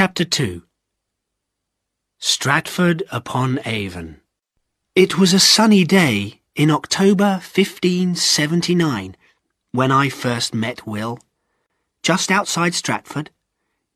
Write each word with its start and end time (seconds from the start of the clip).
Chapter 0.00 0.24
2 0.24 0.62
Stratford 2.20 3.02
upon 3.10 3.58
Avon 3.64 4.20
It 4.94 5.18
was 5.18 5.34
a 5.34 5.40
sunny 5.40 5.82
day 5.82 6.40
in 6.54 6.70
October 6.70 7.40
1579 7.42 9.16
when 9.72 9.90
I 9.90 10.08
first 10.08 10.54
met 10.54 10.86
Will, 10.86 11.18
just 12.00 12.30
outside 12.30 12.74
Stratford, 12.74 13.32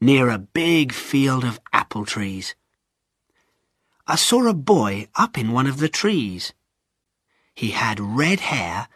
near 0.00 0.30
a 0.30 0.38
big 0.38 0.94
field 0.94 1.44
of 1.44 1.60
apple 1.70 2.06
trees. 2.06 2.54
I 4.06 4.14
saw 4.14 4.48
a 4.48 4.54
boy 4.54 5.08
up 5.16 5.36
in 5.36 5.52
one 5.52 5.66
of 5.66 5.80
the 5.80 5.90
trees. 5.90 6.54
He 7.54 7.72
had 7.72 8.00
red 8.00 8.40
hair 8.40 8.88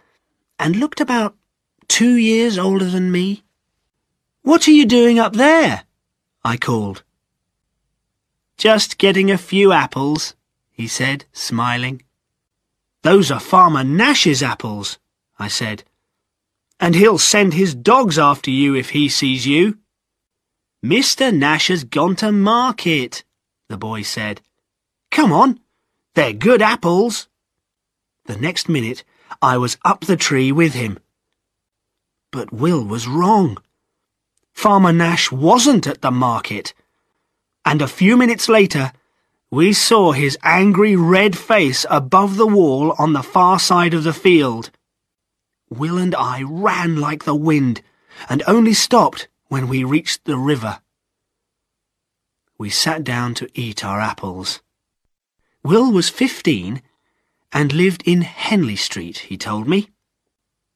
and 0.59 0.77
looked 0.77 1.03
about 1.03 1.37
two 1.87 2.15
years 2.15 2.57
older 2.57 2.87
than 2.87 3.13
me. 3.13 3.45
What 4.41 4.67
are 4.67 4.73
you 4.73 4.87
doing 4.87 5.19
up 5.19 5.35
there? 5.35 5.85
I 6.45 6.57
called. 6.59 7.03
Just 8.59 8.99
getting 8.99 9.31
a 9.31 9.39
few 9.39 9.73
apples, 9.73 10.35
he 10.71 10.87
said, 10.87 11.25
smiling. 11.33 12.03
Those 13.03 13.31
are 13.31 13.41
Farmer 13.41 13.83
Nash's 13.83 14.43
apples, 14.43 14.99
I 15.39 15.49
said. 15.49 15.85
And 16.79 16.95
he'll 16.95 17.19
send 17.19 17.55
his 17.55 17.75
dogs 17.75 18.19
after 18.19 18.51
you 18.51 18.75
if 18.75 18.91
he 18.91 19.09
sees 19.09 19.47
you. 19.47 19.79
Mr. 20.85 21.35
Nash 21.35 21.69
has 21.69 21.85
gone 21.85 22.15
to 22.17 22.31
market, 22.31 23.25
the 23.69 23.79
boy 23.79 24.03
said. 24.03 24.43
Come 25.11 25.33
on, 25.33 25.61
they're 26.15 26.35
good 26.35 26.61
apples. 26.61 27.29
The 28.27 28.37
next 28.37 28.69
minute, 28.69 29.03
I 29.41 29.57
was 29.57 29.79
up 29.85 30.03
the 30.03 30.17
tree 30.17 30.53
with 30.53 30.75
him. 30.75 30.99
But 32.31 32.53
Will 32.53 32.85
was 32.85 33.09
wrong. 33.09 33.59
Farmer 34.55 34.93
Nash 34.93 35.31
wasn't 35.31 35.87
at 35.87 36.01
the 36.01 36.11
market. 36.11 36.73
And 37.65 37.83
a 37.83 37.89
few 37.89 38.17
minutes 38.17 38.49
later, 38.49 38.93
we 39.51 39.73
saw 39.73 40.13
his 40.13 40.39
angry 40.43 40.97
red 40.97 41.37
face 41.37 41.85
above 41.91 42.37
the 42.37 42.47
wall 42.47 42.95
on 42.99 43.13
the 43.13 43.23
far 43.23 43.59
side 43.59 43.93
of 43.93 44.05
the 44.05 44.13
field. 44.13 44.71
Will 45.69 45.99
and 45.99 46.15
I 46.15 46.43
ran 46.43 46.97
like 46.97 47.25
the 47.25 47.35
wind, 47.35 47.83
and 48.29 48.43
only 48.47 48.75
stopped 48.75 49.29
when 49.49 49.69
we 49.69 49.85
reached 49.85 50.25
the 50.25 50.39
river. 50.39 50.81
We 52.57 52.71
sat 52.71 53.05
down 53.05 53.35
to 53.35 53.49
eat 53.55 53.85
our 53.85 54.01
apples. 54.01 54.61
Will 55.63 55.93
was 55.93 56.09
fifteen 56.09 56.83
and 57.53 57.73
lived 57.73 58.03
in 58.07 58.23
Henley 58.23 58.77
Street, 58.77 59.19
he 59.19 59.37
told 59.37 59.69
me. 59.69 59.91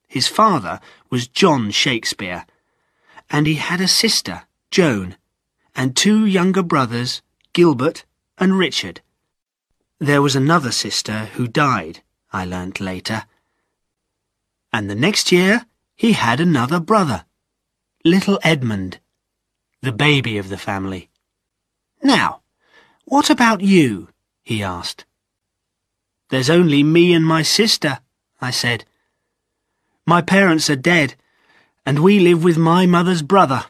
His 0.07 0.29
father 0.29 0.81
was 1.11 1.29
John 1.29 1.71
Shakespeare, 1.71 2.47
and 3.31 3.47
he 3.47 3.55
had 3.55 3.81
a 3.81 3.89
sister, 3.89 4.43
Joan, 4.71 5.17
and 5.75 5.97
two 5.97 6.27
younger 6.27 6.63
brothers, 6.63 7.23
Gilbert 7.53 8.05
and 8.39 8.59
Richard. 8.59 9.01
There 9.99 10.23
was 10.23 10.37
another 10.37 10.71
sister 10.71 11.27
who 11.35 11.49
died, 11.49 12.03
I 12.33 12.45
learnt 12.45 12.81
later. 12.81 13.25
And 14.73 14.89
the 14.89 14.95
next 14.95 15.33
year 15.33 15.67
he 15.97 16.13
had 16.13 16.41
another 16.41 16.81
brother, 16.81 17.25
little 18.05 18.39
Edmund, 18.43 19.01
the 19.83 19.93
baby 19.93 20.39
of 20.39 20.49
the 20.49 20.59
family. 20.59 21.11
Now, 22.03 22.43
what 23.05 23.31
about 23.31 23.61
you? 23.61 24.09
he 24.43 24.63
asked. 24.63 25.05
There's 26.31 26.51
only 26.51 26.83
me 26.83 27.13
and 27.15 27.27
my 27.27 27.43
sister, 27.43 28.01
I 28.41 28.51
said. 28.51 28.85
My 30.07 30.23
parents 30.23 30.71
are 30.71 30.77
dead, 30.77 31.17
and 31.89 32.01
we 32.01 32.21
live 32.21 32.45
with 32.45 32.59
my 32.59 32.85
mother's 32.85 33.23
brother. 33.23 33.65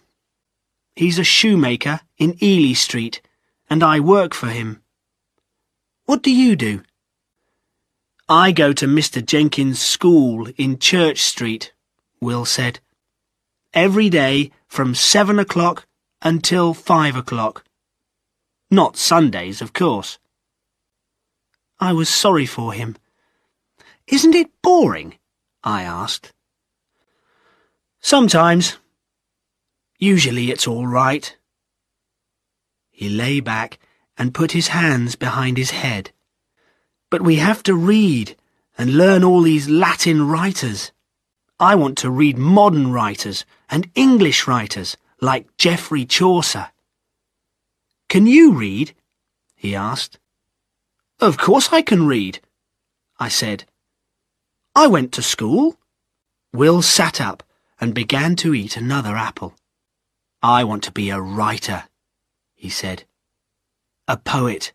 He's 0.97 1.21
a 1.21 1.23
shoemaker 1.39 2.01
in 2.17 2.37
Ely 2.43 2.73
Street, 2.73 3.23
and 3.71 3.81
I 3.81 4.01
work 4.01 4.35
for 4.35 4.49
him. 4.49 4.83
What 6.05 6.25
do 6.25 6.33
you 6.33 6.57
do? 6.57 6.83
I 8.29 8.51
go 8.51 8.73
to 8.73 8.89
Mr. 8.89 9.25
Jenkins' 9.25 9.81
school 9.81 10.49
in 10.57 10.81
Church 10.81 11.21
Street, 11.21 11.73
Will 12.21 12.45
said. 12.45 12.81
Every 13.73 14.11
day 14.11 14.51
from 14.67 14.97
seven 14.97 15.39
o'clock 15.39 15.87
until 16.21 16.75
five 16.75 17.15
o'clock. 17.15 17.63
Not 18.69 18.97
Sundays, 18.97 19.63
of 19.63 19.73
course. 19.73 20.19
I 21.79 21.93
was 21.93 22.09
sorry 22.09 22.47
for 22.47 22.73
him. 22.73 22.97
Isn't 24.09 24.35
it 24.35 24.51
boring? 24.61 25.15
I 25.63 25.85
asked. 25.85 26.33
Sometimes. 28.09 28.79
Usually 29.99 30.51
it's 30.51 30.67
all 30.67 30.87
right. 30.87 31.37
He 32.91 33.07
lay 33.11 33.41
back 33.41 33.79
and 34.17 34.33
put 34.33 34.53
his 34.53 34.69
hands 34.69 35.15
behind 35.15 35.59
his 35.59 35.73
head. 35.73 36.11
But 37.11 37.21
we 37.21 37.37
have 37.37 37.63
to 37.65 37.75
read 37.75 38.35
and 38.79 38.97
learn 38.97 39.23
all 39.23 39.43
these 39.43 39.69
Latin 39.69 40.27
writers. 40.27 40.91
I 41.61 41.75
want 41.75 41.99
to 41.99 42.09
read 42.09 42.39
modern 42.39 42.93
writers 42.93 43.45
and 43.69 43.91
English 43.95 44.49
writers 44.49 44.97
like 45.21 45.55
Geoffrey 45.59 46.07
Chaucer. 46.07 46.71
Can 48.09 48.27
you 48.27 48.55
read? 48.55 48.95
he 49.55 49.75
asked. 49.75 50.19
Of 51.21 51.37
course 51.37 51.75
I 51.75 51.83
can 51.83 52.07
read, 52.07 52.41
I 53.21 53.29
said. 53.29 53.67
I 54.75 54.87
went 54.87 55.13
to 55.13 55.21
school. 55.21 55.77
Will 56.55 56.81
sat 56.81 57.21
up 57.21 57.43
and 57.81 57.95
began 57.95 58.37
to 58.37 58.55
eat 58.55 58.77
another 58.77 59.17
apple. 59.17 59.55
I 60.43 60.65
want 60.65 60.83
to 60.85 60.93
be 60.93 61.11
a 61.11 61.21
writer, 61.21 61.85
he 62.55 62.69
said. 62.69 63.05
A 64.07 64.17
poet. 64.17 64.73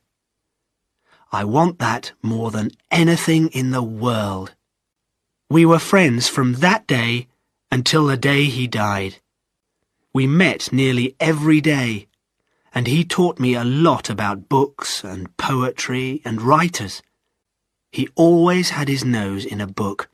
I 1.32 1.44
want 1.44 1.80
that 1.80 2.12
more 2.22 2.52
than 2.52 2.72
anything 2.92 3.50
in 3.50 3.72
the 3.72 3.84
world. 3.84 4.54
We 5.50 5.66
were 5.66 5.80
friends 5.80 6.28
from 6.28 6.54
that 6.56 6.88
day 6.88 7.28
until 7.72 8.06
the 8.06 8.18
day 8.18 8.46
he 8.46 8.68
died. 8.68 9.18
We 10.14 10.28
met 10.28 10.72
nearly 10.72 11.16
every 11.20 11.60
day 11.60 12.08
and 12.74 12.88
he 12.88 13.04
taught 13.04 13.40
me 13.40 13.54
a 13.54 13.64
lot 13.64 14.10
about 14.10 14.50
books 14.50 15.04
and 15.04 15.36
poetry 15.38 16.22
and 16.26 16.42
writers. 16.42 17.04
He 17.92 18.10
always 18.16 18.72
had 18.72 18.88
his 18.88 19.06
nose 19.06 19.46
in 19.46 19.62
a 19.62 19.68
book. 19.68 20.10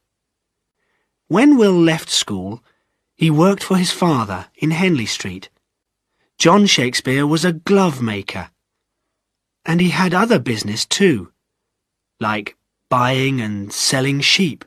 When 1.27 1.57
Will 1.57 1.73
left 1.73 2.09
school, 2.09 2.61
he 3.19 3.29
worked 3.29 3.61
for 3.61 3.75
his 3.75 3.91
father 3.91 4.47
in 4.55 4.71
Henley 4.71 5.05
Street. 5.05 5.49
John 6.37 6.65
Shakespeare 6.65 7.27
was 7.27 7.43
a 7.43 7.51
glove 7.51 8.01
maker. 8.01 8.49
And 9.65 9.81
he 9.81 9.89
had 9.89 10.13
other 10.13 10.39
business 10.39 10.85
too, 10.85 11.33
like 12.21 12.55
buying 12.89 13.41
and 13.41 13.73
selling 13.73 14.21
sheep. 14.21 14.63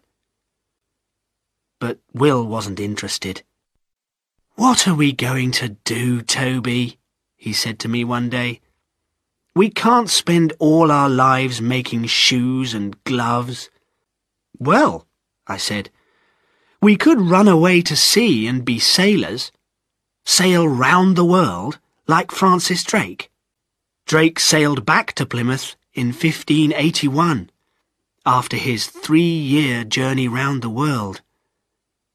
But 1.80 2.00
Will 2.12 2.46
wasn't 2.46 2.78
interested. 2.78 3.42
What 4.56 4.86
are 4.86 4.94
we 4.94 5.12
going 5.12 5.52
to 5.52 5.70
do, 5.70 6.20
Toby? 6.20 6.98
he 7.34 7.54
said 7.54 7.78
to 7.78 7.88
me 7.88 8.04
one 8.04 8.28
day. 8.28 8.60
We 9.56 9.70
can't 9.70 10.10
spend 10.10 10.52
all 10.58 10.92
our 10.92 11.08
lives 11.08 11.62
making 11.62 12.04
shoes 12.04 12.74
and 12.74 13.02
gloves. 13.04 13.70
Well, 14.58 15.06
I 15.46 15.56
said, 15.56 15.88
we 16.82 16.96
could 16.96 17.20
run 17.20 17.46
away 17.46 17.80
to 17.80 17.94
sea 17.94 18.48
and 18.48 18.64
be 18.64 18.78
sailors. 18.80 19.52
Sail 20.24 20.66
round 20.66 21.14
the 21.14 21.24
world, 21.24 21.78
like 22.08 22.32
Francis 22.32 22.82
Drake. 22.82 23.30
Drake 24.04 24.40
sailed 24.40 24.84
back 24.84 25.12
to 25.12 25.24
Plymouth 25.24 25.76
in 25.94 26.08
1581, 26.08 27.50
after 28.26 28.56
his 28.56 28.88
three-year 28.88 29.84
journey 29.84 30.26
round 30.26 30.60
the 30.60 30.68
world. 30.68 31.20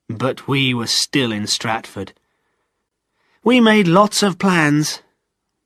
But 0.10 0.50
we 0.50 0.74
were 0.74 0.88
still 0.88 1.32
in 1.32 1.48
Stratford. 1.48 2.12
We 3.46 3.62
made 3.62 3.88
lots 3.88 4.22
of 4.22 4.38
plans, 4.38 5.02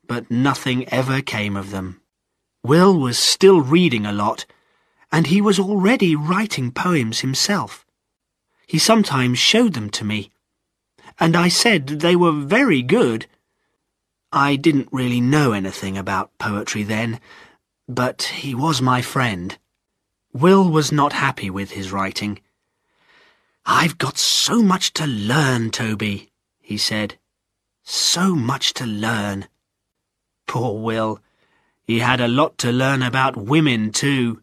but 0.05 0.29
nothing 0.29 0.87
ever 0.89 1.21
came 1.23 1.57
of 1.57 1.71
them. 1.71 2.01
Will 2.63 2.99
was 2.99 3.17
still 3.17 3.61
reading 3.61 4.05
a 4.05 4.13
lot, 4.13 4.45
and 5.11 5.25
he 5.25 5.41
was 5.41 5.59
already 5.59 6.15
writing 6.15 6.71
poems 6.71 7.21
himself. 7.21 7.83
He 8.71 8.79
sometimes 8.79 9.37
showed 9.37 9.73
them 9.73 9.89
to 9.89 10.05
me, 10.05 10.31
and 11.19 11.35
I 11.35 11.49
said 11.49 11.87
they 11.87 12.15
were 12.15 12.31
very 12.31 12.81
good. 12.81 13.27
I 14.31 14.55
didn't 14.55 14.87
really 14.93 15.19
know 15.19 15.51
anything 15.51 15.97
about 15.97 16.37
poetry 16.37 16.83
then, 16.83 17.19
but 17.89 18.21
he 18.39 18.55
was 18.55 18.81
my 18.81 19.01
friend. 19.01 19.57
Will 20.31 20.69
was 20.69 20.89
not 20.89 21.11
happy 21.11 21.49
with 21.49 21.71
his 21.71 21.91
writing. 21.91 22.39
I've 23.65 23.97
got 23.97 24.17
so 24.17 24.63
much 24.63 24.93
to 24.93 25.05
learn, 25.05 25.71
Toby, 25.71 26.31
he 26.61 26.77
said. 26.77 27.17
So 27.83 28.35
much 28.35 28.73
to 28.75 28.85
learn. 28.85 29.49
Poor 30.47 30.81
Will. 30.81 31.19
He 31.83 31.99
had 31.99 32.21
a 32.21 32.29
lot 32.29 32.57
to 32.59 32.71
learn 32.71 33.03
about 33.03 33.35
women, 33.35 33.91
too. 33.91 34.41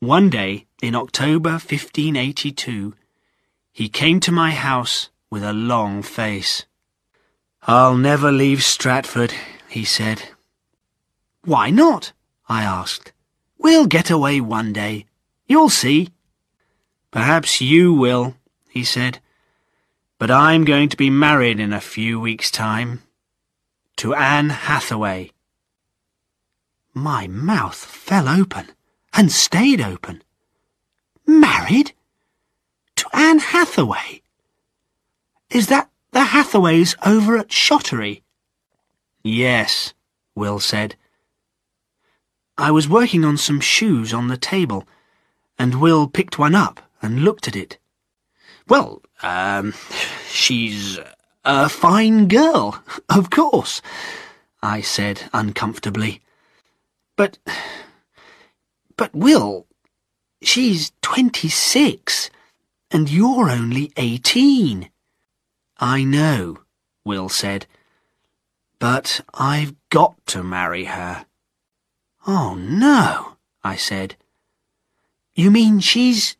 One 0.00 0.30
day, 0.30 0.64
in 0.80 0.94
October 0.94 1.50
1582, 1.50 2.94
he 3.78 3.88
came 3.88 4.18
to 4.18 4.32
my 4.32 4.50
house 4.50 5.08
with 5.30 5.44
a 5.44 5.52
long 5.52 6.02
face. 6.02 6.64
I'll 7.62 7.96
never 7.96 8.32
leave 8.32 8.60
Stratford, 8.60 9.32
he 9.68 9.84
said. 9.84 10.30
Why 11.44 11.70
not? 11.70 12.12
I 12.48 12.64
asked. 12.64 13.12
We'll 13.56 13.86
get 13.86 14.10
away 14.10 14.40
one 14.40 14.72
day. 14.72 15.06
You'll 15.46 15.70
see. 15.70 16.08
Perhaps 17.12 17.60
you 17.60 17.94
will, 17.94 18.34
he 18.68 18.82
said. 18.82 19.20
But 20.18 20.32
I'm 20.32 20.64
going 20.64 20.88
to 20.88 20.96
be 20.96 21.08
married 21.08 21.60
in 21.60 21.72
a 21.72 21.80
few 21.80 22.18
weeks' 22.18 22.50
time. 22.50 23.04
To 23.98 24.12
Anne 24.12 24.50
Hathaway. 24.50 25.30
My 26.94 27.28
mouth 27.28 27.76
fell 27.76 28.28
open 28.28 28.72
and 29.12 29.30
stayed 29.30 29.80
open. 29.80 30.24
Married? 31.24 31.92
Anne 33.18 33.40
Hathaway? 33.40 34.22
Is 35.50 35.66
that 35.66 35.90
the 36.12 36.26
Hathaways 36.26 36.94
over 37.04 37.36
at 37.36 37.50
Shottery? 37.50 38.22
Yes, 39.24 39.92
Will 40.36 40.60
said. 40.60 40.94
I 42.56 42.70
was 42.70 42.88
working 42.88 43.24
on 43.24 43.36
some 43.36 43.58
shoes 43.58 44.14
on 44.14 44.28
the 44.28 44.36
table, 44.36 44.86
and 45.58 45.80
Will 45.80 46.06
picked 46.06 46.38
one 46.38 46.54
up 46.54 46.80
and 47.02 47.24
looked 47.24 47.48
at 47.48 47.56
it. 47.56 47.78
Well, 48.68 49.02
um, 49.20 49.74
she's 50.28 51.00
a 51.44 51.68
fine 51.68 52.28
girl, 52.28 52.84
of 53.08 53.30
course, 53.30 53.82
I 54.62 54.80
said 54.80 55.28
uncomfortably. 55.34 56.22
But, 57.16 57.38
but 58.96 59.12
Will, 59.12 59.66
she's 60.40 60.92
twenty-six, 61.02 62.30
and 62.90 63.10
you're 63.10 63.50
only 63.50 63.92
eighteen. 63.96 64.90
I 65.78 66.04
know, 66.04 66.58
Will 67.04 67.28
said, 67.28 67.66
but 68.78 69.20
I've 69.34 69.74
got 69.90 70.14
to 70.28 70.42
marry 70.42 70.84
her. 70.84 71.26
Oh, 72.26 72.54
no, 72.54 73.36
I 73.62 73.76
said. 73.76 74.16
You 75.34 75.50
mean 75.50 75.80
she's... 75.80 76.36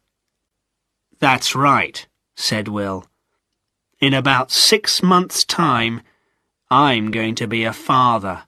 That's 1.21 1.55
right, 1.55 2.07
said 2.37 2.69
Will. 2.69 3.07
In 4.01 4.15
about 4.15 4.51
six 4.51 5.03
months' 5.03 5.45
time, 5.45 6.01
I'm 6.71 7.11
going 7.11 7.35
to 7.37 7.47
be 7.47 7.65
a 7.65 7.73
father. 7.73 8.45